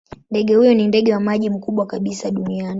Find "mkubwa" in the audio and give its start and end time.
1.49-1.85